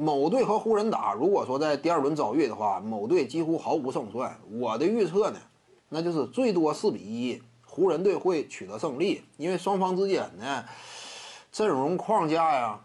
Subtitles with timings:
[0.00, 4.34] 某队和湖人打，如果说在第二轮遭遇的话，某队几乎毫无胜算。
[4.50, 5.38] 我的预测呢，
[5.90, 9.22] 那就是最多四比一，湖人队会取得胜利。
[9.36, 10.64] 因为双方之间呢，
[11.52, 12.80] 阵容框架呀，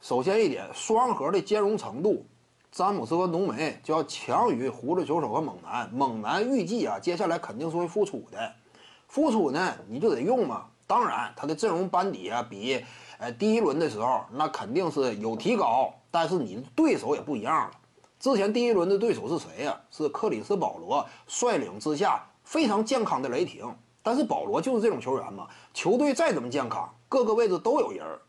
[0.00, 2.26] 首先一点，双核的兼容程度，
[2.72, 5.88] 詹姆斯和浓眉就要强于胡子球手和猛男。
[5.94, 8.54] 猛男预计啊，接下来肯定是会复出的，
[9.06, 10.64] 复出呢，你就得用嘛。
[10.88, 12.84] 当然，他的阵容班底啊，比
[13.18, 17.70] 哎第一轮的时候那肯定是有提高，但是你的对手也不一样了。
[18.18, 19.80] 之前第一轮的对手是谁呀？
[19.90, 23.74] 是克里斯保罗率领之下非常健康的雷霆。
[24.02, 28.20] 但是保罗就是这种球员嘛，球队再怎么健康，各个位置都有人儿，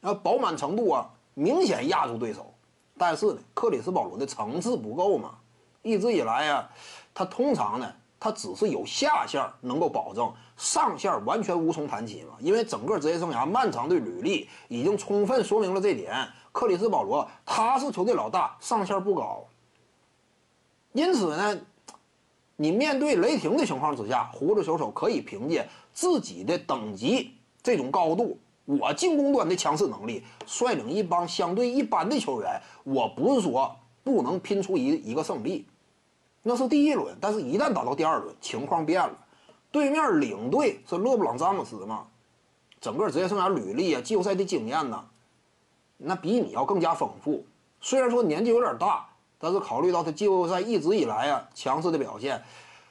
[0.00, 2.54] 啊，饱满程度啊明显压住对手。
[2.96, 5.34] 但是呢，克里斯保罗的层次不够嘛，
[5.82, 6.68] 一直以来呀，
[7.12, 7.92] 他通常呢。
[8.20, 12.34] 他只是有下线能够保证，上线完全无从谈起嘛。
[12.40, 16.28] 因为整个职业生涯漫长的履历已经充分说明了这点。
[16.50, 19.44] 克里斯保罗他是球队老大，上线不高。
[20.92, 21.60] 因此呢，
[22.56, 32.60] 你面对雷霆的情况之下，胡子球手可以凭借自己的等级这种高度，我进攻端的强势能力，率领一帮相对一般的球员。
[32.82, 35.64] 我不是说不能拼出一一个胜利。
[36.48, 39.12] 那是第一轮，但是一旦打到第二轮，情况变了。
[39.70, 42.06] 对面领队是勒布朗詹姆斯嘛，
[42.80, 45.04] 整个职业生涯履历啊，季后赛的经验呢，
[45.98, 47.44] 那比你要更加丰富。
[47.82, 49.06] 虽然说年纪有点大，
[49.38, 52.42] 但是考虑到他季后赛一直以来啊强势的表现，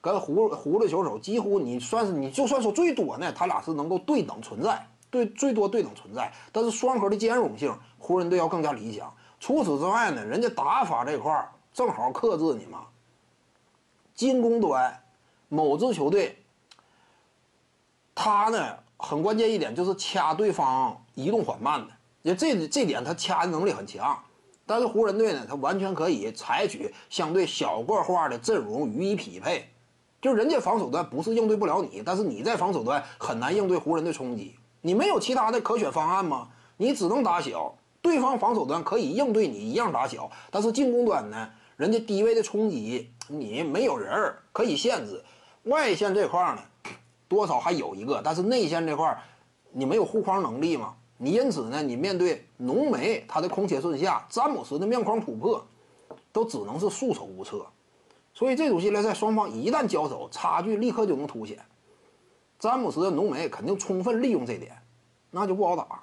[0.00, 6.32] 跟胡胡子球手几乎你算是你就算说最多呢，他俩是能够对等存在，对最多对等存在。
[6.52, 9.12] 但是双核的兼容性，湖人队要更加理想。
[9.40, 12.86] 除此之外呢，人家打法这块儿正好克制你嘛。
[14.20, 15.02] 进攻端，
[15.48, 16.36] 某支球队，
[18.14, 21.88] 他呢很关键一点就是掐对方移动缓慢的，
[22.20, 24.22] 也这这点他掐的能力很强。
[24.66, 29.70] 但是湖人队呢，他完全可以采取相对小个化的阵容予以匹配，
[30.20, 34.54] 就人家防守端不是应对不了你，但是你在防守端很难应对湖人的冲击。
[34.82, 36.50] 你没有其他的可选方案吗？
[36.76, 41.48] 你只能打小，对方防守端可以应对你一样打小，但是进攻端呢？
[41.80, 45.24] 人家低位的冲击，你没有人儿可以限制，
[45.62, 46.60] 外线这块儿呢，
[47.26, 49.22] 多少还有一个，但是内线这块儿，
[49.72, 50.94] 你没有护框能力嘛？
[51.16, 55.64] 你因此呢，你面对浓眉他的空切顺下，詹姆斯的面框突破，
[56.32, 57.64] 都只能是束手无策。
[58.34, 61.64] 所以这组系列赛双方一旦交手，差距立刻就能凸显。
[62.58, 64.76] 詹姆斯的浓眉肯定充分利用这点，
[65.30, 66.02] 那就不好打。